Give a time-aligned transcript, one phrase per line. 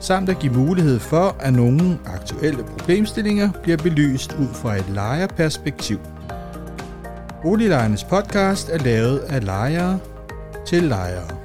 [0.00, 5.98] samt at give mulighed for, at nogle aktuelle problemstillinger bliver belyst ud fra et lejerperspektiv.
[7.42, 9.98] Boliglejernes podcast er lavet af lejere
[10.66, 11.38] til lejere.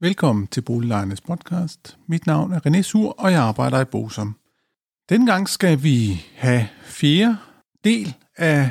[0.00, 1.98] Velkommen til Boliglejernes podcast.
[2.08, 4.36] Mit navn er René Sur, og jeg arbejder i Bosom.
[5.08, 7.38] Dengang skal vi have fire
[7.84, 8.70] del af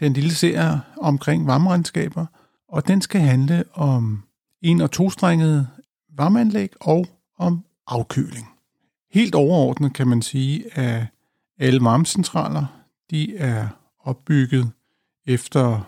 [0.00, 2.26] den lille serie omkring varmeregnskaber,
[2.68, 4.22] og den skal handle om
[4.62, 5.68] en- og tostrengede
[6.16, 7.06] varmeanlæg og
[7.38, 8.48] om afkøling.
[9.10, 11.06] Helt overordnet kan man sige, at
[11.58, 12.66] alle varmecentraler
[13.10, 13.68] de er
[14.00, 14.70] opbygget
[15.26, 15.80] efter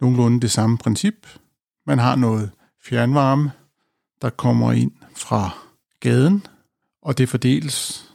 [0.00, 1.26] nogenlunde det samme princip.
[1.86, 2.50] Man har noget
[2.84, 3.52] fjernvarme,
[4.22, 5.50] der kommer ind fra
[6.00, 6.46] gaden,
[7.02, 8.08] og det fordeles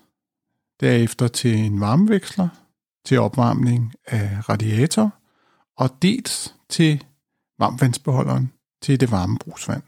[0.80, 2.48] derefter til en varmeveksler,
[3.06, 5.19] til opvarmning af radiator,
[5.80, 7.04] og dels til
[7.60, 9.84] varmvandsbeholderen til det varme brugsvand.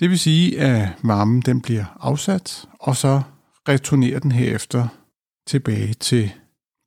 [0.00, 3.22] Det vil sige, at varmen den bliver afsat, og så
[3.68, 4.88] returnerer den herefter
[5.46, 6.32] tilbage til,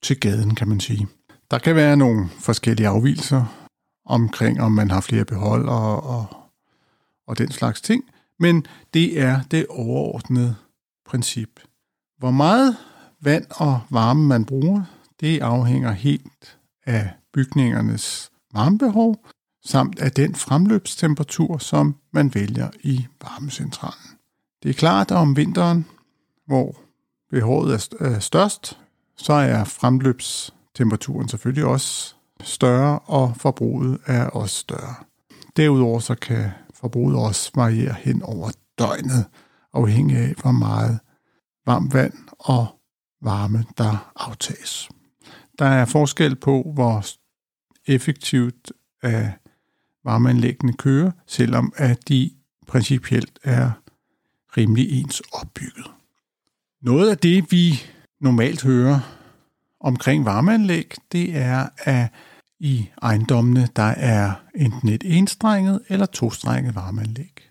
[0.04, 1.08] til gaden, kan man sige.
[1.52, 3.70] Der kan være nogle forskellige afvielser
[4.06, 6.26] omkring, om man har flere beholdere og,
[7.28, 8.04] og den slags ting,
[8.40, 10.56] men det er det overordnede
[11.06, 11.60] princip.
[12.18, 12.78] Hvor meget
[13.22, 14.84] vand og varme man bruger,
[15.20, 19.16] det afhænger helt af bygningernes varmebehov,
[19.66, 24.18] samt af den fremløbstemperatur, som man vælger i varmecentralen.
[24.64, 25.86] Det er klart, at om vinteren,
[26.48, 26.76] hvor
[27.32, 28.80] behovet er størst,
[29.18, 34.96] så er fremløbstemperaturen selvfølgelig også større, og forbruget er også større.
[35.58, 39.26] Derudover så kan forbruget også variere hen over døgnet,
[39.74, 41.00] afhængig af, hvor meget
[41.66, 42.68] varmt vand og
[43.22, 44.90] varme, der aftages.
[45.60, 47.06] Der er forskel på, hvor
[47.88, 48.72] effektivt
[49.04, 49.34] af
[50.04, 52.32] varmeanlæggene kører, selvom at de
[52.68, 53.72] principielt er
[54.58, 55.86] rimelig ens opbygget.
[56.82, 57.82] Noget af det, vi
[58.22, 59.00] normalt hører
[59.80, 62.08] omkring varmeanlæg, det er, at
[62.60, 67.50] i ejendommene, der er enten et enstrenget eller tostrenget varmeanlæg.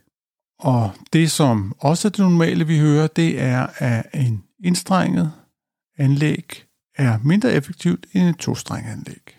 [0.58, 5.32] Og det, som også er det normale, vi hører, det er, at en enstrenget
[5.98, 9.36] anlæg er mindre effektivt end et tostrenget anlæg.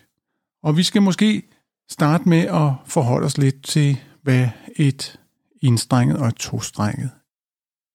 [0.66, 1.42] Og vi skal måske
[1.90, 5.20] starte med at forholde os lidt til, hvad et
[5.62, 7.10] enstrenget og et tostrenget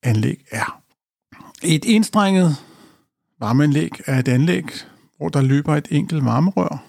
[0.03, 0.81] anlæg er.
[1.63, 2.55] Et enstrenget
[3.39, 4.63] varmeanlæg er et anlæg,
[5.17, 6.85] hvor der løber et enkelt varmerør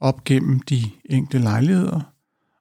[0.00, 2.00] op gennem de enkelte lejligheder,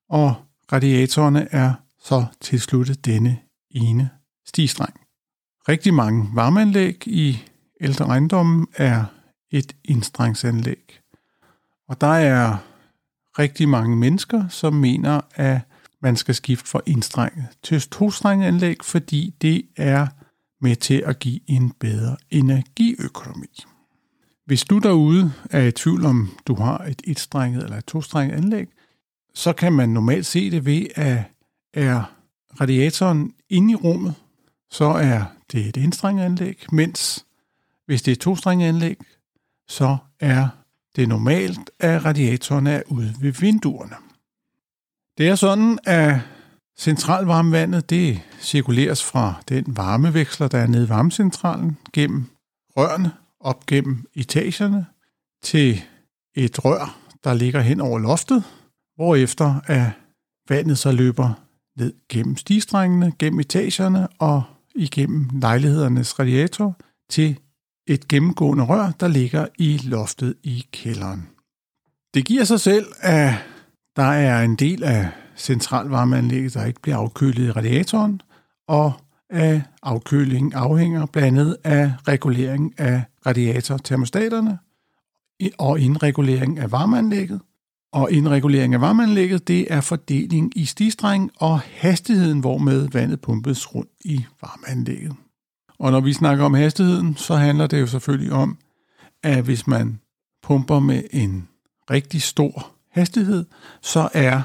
[0.09, 0.35] og
[0.72, 1.73] radiatorerne er
[2.03, 3.39] så tilsluttet denne
[3.72, 4.09] ene
[4.45, 5.00] stigstreng.
[5.69, 7.38] Rigtig mange varmeanlæg i
[7.81, 9.06] ældre ejendomme er
[9.51, 11.03] et indstrengsanlæg.
[11.88, 12.57] Og der er
[13.39, 15.61] rigtig mange mennesker, som mener, at
[16.01, 20.07] man skal skifte fra indstrenget til tostrenget anlæg, fordi det er
[20.61, 23.63] med til at give en bedre energiøkonomi.
[24.45, 28.67] Hvis du derude er i tvivl om, du har et etstrenget eller et tostrenget anlæg,
[29.33, 31.23] så kan man normalt se det ved, at
[31.73, 32.03] er
[32.61, 34.15] radiatoren inde i rummet,
[34.71, 37.25] så er det et indstrenget anlæg, mens
[37.85, 38.97] hvis det er et tostrenget anlæg,
[39.67, 40.47] så er
[40.96, 43.96] det er normalt, at radiatorerne er ude ved vinduerne.
[45.18, 46.20] Det er sådan, at
[46.78, 52.26] centralvarmevandet det cirkuleres fra den varmeveksler, der er nede i varmecentralen, gennem
[52.78, 54.86] rørene op gennem etagerne
[55.44, 55.81] til
[56.36, 58.44] et rør, der ligger hen over loftet,
[58.96, 59.92] hvorefter at
[60.50, 61.34] vandet så løber
[61.78, 64.44] ned gennem stigstrængene, gennem etagerne og
[64.75, 66.78] igennem lejlighedernes radiator
[67.10, 67.39] til
[67.88, 71.27] et gennemgående rør, der ligger i loftet i kælderen.
[72.13, 73.33] Det giver sig selv, at
[73.95, 78.21] der er en del af centralvarmeanlægget, der ikke bliver afkølet i radiatoren,
[78.68, 78.94] og
[79.30, 84.59] at afkølingen afhænger blandt andet af regulering af radiatortermostaterne
[85.57, 87.41] og indregulering af varmeanlægget.
[87.94, 93.91] Og indregulering af varmeanlægget, det er fordeling i stigstreng og hastigheden, hvormed vandet pumpes rundt
[94.06, 95.15] i varmeanlægget.
[95.83, 98.57] Og når vi snakker om hastigheden, så handler det jo selvfølgelig om,
[99.24, 100.00] at hvis man
[100.44, 101.47] pumper med en
[101.89, 103.45] rigtig stor hastighed,
[103.81, 104.41] så er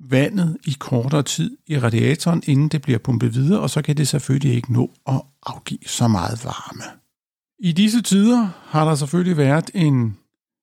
[0.00, 4.08] vandet i kortere tid i radiatoren, inden det bliver pumpet videre, og så kan det
[4.08, 6.84] selvfølgelig ikke nå at afgive så meget varme.
[7.58, 10.16] I disse tider har der selvfølgelig været en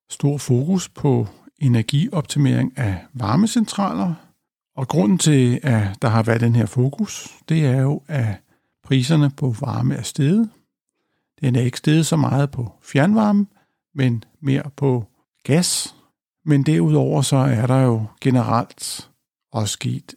[0.09, 1.27] stor fokus på
[1.59, 4.13] energioptimering af varmecentraler,
[4.77, 8.46] og grunden til, at der har været den her fokus, det er jo, at
[8.87, 10.49] priserne på varme er steget.
[11.41, 13.47] Den er ikke steget så meget på fjernvarme,
[13.95, 15.05] men mere på
[15.43, 15.95] gas.
[16.45, 19.09] Men derudover så er der jo generelt
[19.51, 20.15] også sket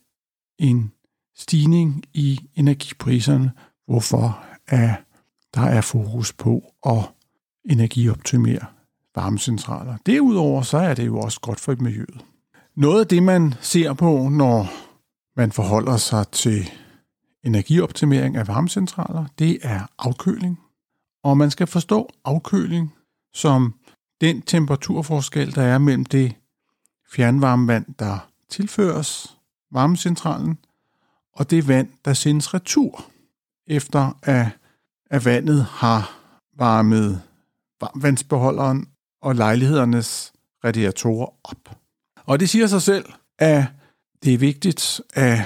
[0.58, 0.92] en
[1.36, 3.52] stigning i energipriserne,
[3.86, 4.94] hvorfor er
[5.54, 7.10] der er fokus på at
[7.70, 8.66] energioptimere
[9.14, 9.96] varmecentraler.
[10.06, 12.24] Derudover så er det jo også godt for miljøet.
[12.76, 14.68] Noget af det, man ser på, når
[15.36, 16.70] man forholder sig til
[17.44, 20.60] energioptimering af varmecentraler, det er afkøling.
[21.24, 22.94] Og man skal forstå afkøling
[23.34, 23.74] som
[24.20, 26.34] den temperaturforskel, der er mellem det
[27.12, 29.36] fjernvarmevand, der tilføres
[29.72, 30.58] varmecentralen,
[31.32, 33.04] og det vand, der sendes retur,
[33.66, 34.46] efter at,
[35.10, 36.18] at vandet har
[36.56, 37.22] varmet
[37.80, 38.88] varmvandsbeholderen
[39.22, 40.32] og lejlighedernes
[40.64, 41.76] radiatorer op.
[42.26, 43.64] Og det siger sig selv, at
[44.22, 45.40] det er vigtigt, at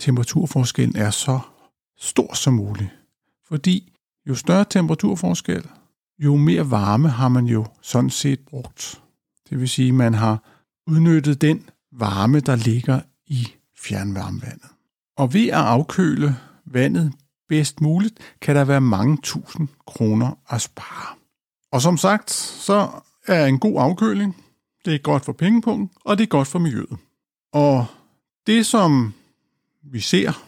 [0.00, 1.40] temperaturforskellen er så
[1.98, 2.90] stor som muligt.
[3.48, 3.92] Fordi
[4.28, 5.66] jo større temperaturforskel,
[6.18, 9.02] jo mere varme har man jo sådan set brugt.
[9.50, 10.42] Det vil sige, at man har
[10.86, 13.48] udnyttet den varme, der ligger i
[13.78, 14.70] fjernvarmevandet.
[15.16, 17.12] Og ved at afkøle vandet
[17.48, 21.16] bedst muligt, kan der være mange tusind kroner at spare.
[21.72, 22.90] Og som sagt, så
[23.26, 24.36] er en god afkøling,
[24.84, 26.96] det er godt for pengepunkten, og det er godt for miljøet.
[27.52, 27.86] Og
[28.46, 29.14] det, som
[29.92, 30.46] vi ser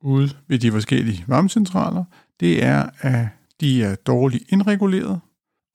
[0.00, 2.04] ude ved de forskellige varmecentraler,
[2.40, 3.28] det er, at
[3.60, 5.20] de er dårligt indreguleret,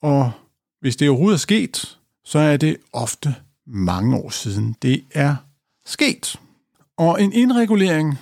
[0.01, 0.31] og
[0.81, 3.35] hvis det overhovedet er sket, så er det ofte
[3.67, 5.35] mange år siden, det er
[5.85, 6.39] sket.
[6.97, 8.17] Og en indregulering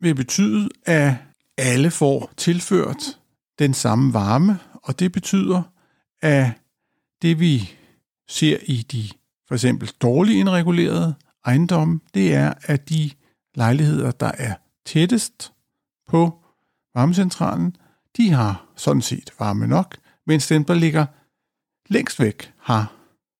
[0.00, 1.14] vil betyde, at
[1.58, 3.18] alle får tilført
[3.58, 5.62] den samme varme, og det betyder,
[6.22, 6.50] at
[7.22, 7.70] det vi
[8.28, 9.08] ser i de
[9.48, 11.14] for eksempel dårligt indregulerede
[11.44, 13.10] ejendomme, det er, at de
[13.54, 14.54] lejligheder, der er
[14.86, 15.52] tættest
[16.08, 16.38] på
[16.94, 17.76] varmecentralen,
[18.16, 19.96] de har sådan set varme nok,
[20.26, 21.06] mens dem, der ligger
[21.88, 22.92] længst væk, har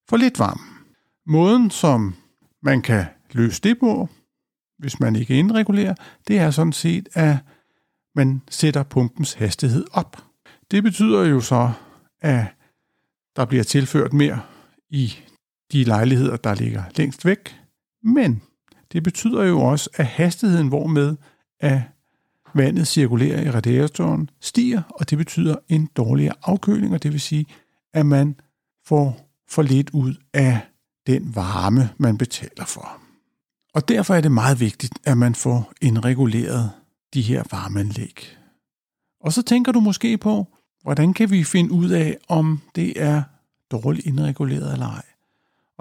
[0.08, 0.62] for lidt varme.
[1.26, 2.14] Måden, som
[2.62, 4.08] man kan løse det på,
[4.78, 5.94] hvis man ikke indregulerer,
[6.28, 7.36] det er sådan set, at
[8.14, 10.24] man sætter pumpens hastighed op.
[10.70, 11.72] Det betyder jo så,
[12.20, 12.46] at
[13.36, 14.40] der bliver tilført mere
[14.90, 15.14] i
[15.72, 17.60] de lejligheder, der ligger længst væk.
[18.02, 18.42] Men
[18.92, 21.16] det betyder jo også, at hastigheden, hvormed
[21.60, 21.80] at
[22.54, 27.46] vandet cirkulerer i radiatoren, stiger, og det betyder en dårligere afkøling, og det vil sige,
[27.94, 28.36] at man
[28.86, 30.60] får for lidt ud af
[31.06, 32.98] den varme, man betaler for.
[33.74, 36.70] Og derfor er det meget vigtigt, at man får indreguleret
[37.14, 38.36] de her varmeanlæg.
[39.20, 40.48] Og så tænker du måske på,
[40.82, 43.22] hvordan kan vi finde ud af, om det er
[43.70, 45.11] dårligt indreguleret eller ej.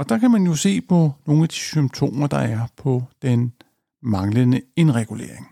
[0.02, 3.54] Og der kan man jo se på nogle af de symptomer, der er på den
[4.04, 5.48] manglende indregulering.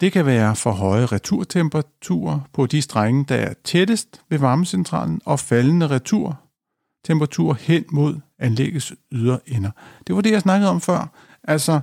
[0.00, 5.40] Det kan være for høje returtemperaturer på de strenge, der er tættest ved varmecentralen, og
[5.40, 9.70] faldende returtemperatur hen mod anlæggets ydre ender.
[10.06, 11.12] Det var det, jeg snakkede om før.
[11.44, 11.80] Altså,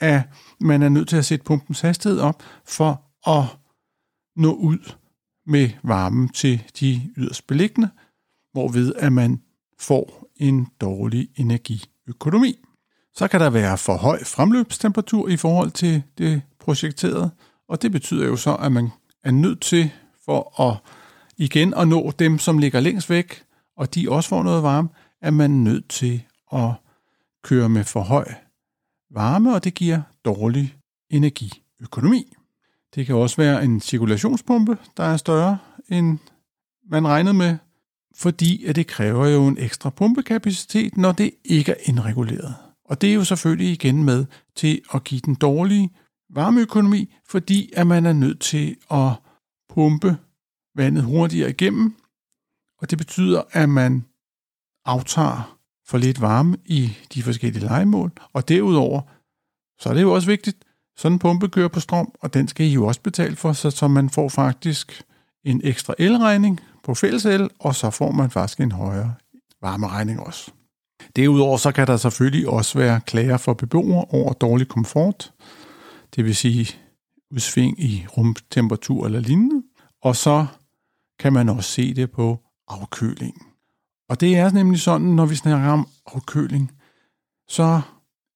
[0.00, 0.22] at
[0.60, 3.44] man er nødt til at sætte pumpens hastighed op for at
[4.36, 4.92] nå ud
[5.46, 7.88] med varmen til de yderst beliggende,
[8.52, 9.42] hvorved at man
[9.78, 12.54] får en dårlig energiøkonomi.
[13.14, 17.30] Så kan der være for høj fremløbstemperatur i forhold til det projekterede,
[17.68, 18.88] og det betyder jo så, at man
[19.24, 19.90] er nødt til
[20.24, 20.76] for at
[21.36, 23.42] igen at nå dem, som ligger længst væk,
[23.76, 24.88] og de også får noget varme,
[25.22, 26.70] er man nødt til at
[27.42, 28.32] køre med for høj
[29.10, 30.76] varme, og det giver dårlig
[31.10, 32.32] energiøkonomi.
[32.94, 36.18] Det kan også være en cirkulationspumpe, der er større end
[36.90, 37.56] man regnede med,
[38.20, 42.54] fordi at det kræver jo en ekstra pumpekapacitet, når det ikke er indreguleret.
[42.84, 45.90] Og det er jo selvfølgelig igen med til at give den dårlige
[46.34, 49.12] varmeøkonomi, fordi at man er nødt til at
[49.74, 50.16] pumpe
[50.76, 51.94] vandet hurtigere igennem,
[52.78, 54.04] og det betyder, at man
[54.84, 59.00] aftager for lidt varme i de forskellige legemål, og derudover,
[59.82, 60.64] så er det jo også vigtigt,
[60.96, 63.70] sådan en pumpe kører på strøm, og den skal I jo også betale for, så,
[63.70, 65.02] så man får faktisk
[65.44, 69.14] en ekstra elregning på fælles el, og så får man faktisk en højere
[69.62, 70.50] varmeregning også.
[71.16, 75.32] Derudover så kan der selvfølgelig også være klager for beboere over dårlig komfort,
[76.16, 76.76] det vil sige
[77.30, 79.62] udsving i rumtemperatur eller lignende,
[80.02, 80.46] og så
[81.18, 83.46] kan man også se det på afkøling.
[84.08, 86.72] Og det er nemlig sådan, når vi snakker om afkøling,
[87.48, 87.80] så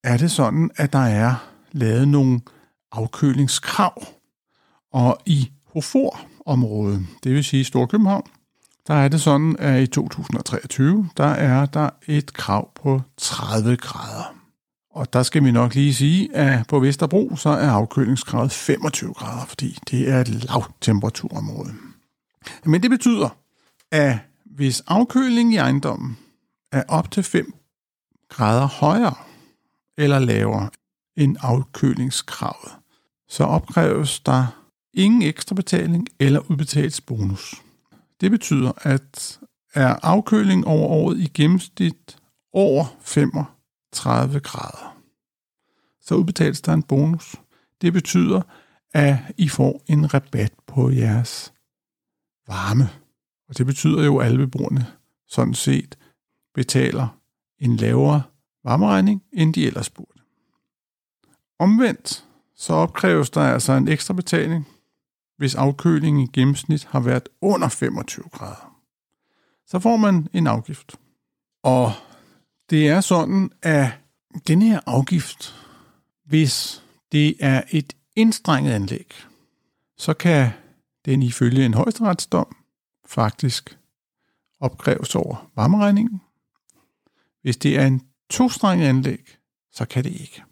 [0.04, 1.34] er det sådan, at der er
[1.72, 2.40] lavet nogle
[2.92, 4.02] afkølingskrav.
[4.92, 8.26] Og i HOFOR, område, det vil sige Storkøbenhavn,
[8.86, 14.34] der er det sådan, at i 2023, der er der et krav på 30 grader.
[14.90, 19.46] Og der skal vi nok lige sige, at på Vesterbro, så er afkølingsgradet 25 grader,
[19.46, 21.74] fordi det er et lavtemperaturområde.
[22.64, 23.36] Men det betyder,
[23.90, 26.18] at hvis afkølingen i ejendommen
[26.72, 27.54] er op til 5
[28.28, 29.14] grader højere
[29.98, 30.68] eller lavere
[31.16, 32.72] end afkølingskravet,
[33.28, 34.63] så opkræves der
[34.94, 37.62] ingen ekstra betaling eller udbetalt bonus.
[38.20, 39.40] Det betyder, at
[39.74, 42.16] er afkøling over året i gennemsnit
[42.52, 44.96] over 35 grader,
[46.00, 47.36] så udbetales der en bonus.
[47.80, 48.42] Det betyder,
[48.92, 51.52] at I får en rabat på jeres
[52.46, 52.90] varme.
[53.48, 54.86] Og det betyder jo, at alle beboerne
[55.26, 55.98] sådan set
[56.54, 57.18] betaler
[57.58, 58.22] en lavere
[58.64, 60.20] varmeregning, end de ellers burde.
[61.58, 62.24] Omvendt
[62.56, 64.68] så opkræves der altså en ekstra betaling,
[65.44, 68.80] hvis afkølingen i gennemsnit har været under 25 grader.
[69.66, 70.96] Så får man en afgift.
[71.62, 71.92] Og
[72.70, 73.90] det er sådan, at
[74.46, 75.54] den her afgift,
[76.24, 76.82] hvis
[77.12, 79.12] det er et indstrenget anlæg,
[79.96, 80.50] så kan
[81.04, 82.56] den ifølge en højesteretsdom
[83.06, 83.78] faktisk
[84.60, 86.20] opkræves over varmeregningen.
[87.42, 89.36] Hvis det er en tostrenget anlæg,
[89.72, 90.42] så kan det ikke.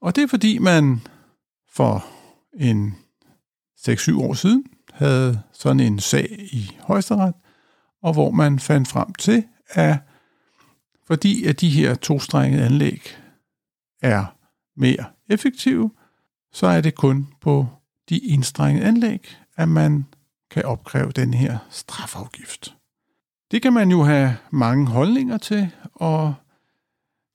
[0.00, 1.00] Og det er fordi man
[1.68, 2.06] for
[2.52, 3.07] en
[3.78, 7.34] 6-7 år siden havde sådan en sag i højesteret,
[8.02, 9.98] og hvor man fandt frem til, at
[11.06, 13.16] fordi at de her tostrengede anlæg
[14.02, 14.36] er
[14.76, 15.90] mere effektive,
[16.52, 17.66] så er det kun på
[18.08, 20.06] de indstrengede anlæg, at man
[20.50, 22.74] kan opkræve den her strafafgift.
[23.50, 26.34] Det kan man jo have mange holdninger til, og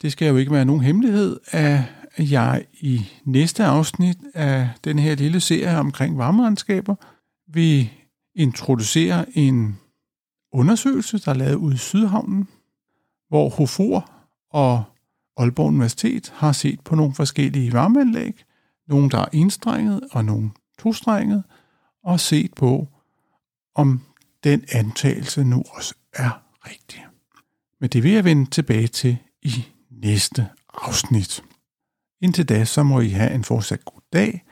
[0.01, 1.79] det skal jo ikke være nogen hemmelighed, at
[2.17, 6.95] jeg i næste afsnit af den her lille serie omkring varmeregnskaber
[7.47, 7.89] vil
[8.35, 9.79] introducere en
[10.51, 12.47] undersøgelse, der er lavet ude i Sydhavnen,
[13.29, 14.11] hvor Hofor
[14.49, 14.83] og
[15.37, 18.43] Aalborg Universitet har set på nogle forskellige varmeanlæg,
[18.87, 21.43] nogle der er enstrenget og nogle tostrenget,
[22.03, 22.87] og set på,
[23.75, 24.01] om
[24.43, 27.05] den antagelse nu også er rigtig.
[27.79, 31.43] Men det vil jeg vende tilbage til i næste afsnit.
[32.23, 34.43] Indtil da, så må I have en fortsat god dag.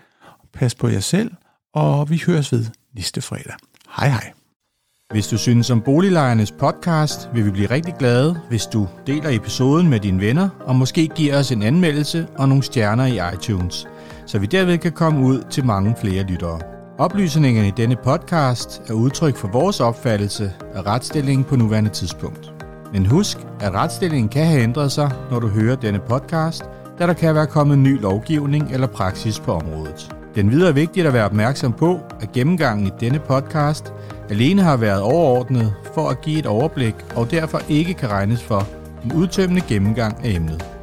[0.54, 1.32] Pas på jer selv,
[1.74, 3.54] og vi høres ved næste fredag.
[3.98, 4.32] Hej hej.
[5.12, 9.90] Hvis du synes om Boliglejernes podcast, vil vi blive rigtig glade, hvis du deler episoden
[9.90, 13.88] med dine venner, og måske giver os en anmeldelse og nogle stjerner i iTunes,
[14.26, 16.62] så vi derved kan komme ud til mange flere lyttere.
[16.98, 22.54] Oplysningerne i denne podcast er udtryk for vores opfattelse af retsstillingen på nuværende tidspunkt.
[22.94, 26.64] Men husk, at retsstillingen kan have ændret sig, når du hører denne podcast,
[27.00, 30.16] da der kan være kommet ny lovgivning eller praksis på området.
[30.36, 33.94] Den videre er vigtigt at være opmærksom på, at gennemgangen i denne podcast
[34.30, 38.68] alene har været overordnet for at give et overblik og derfor ikke kan regnes for
[39.06, 40.81] en udtømmende gennemgang af emnet.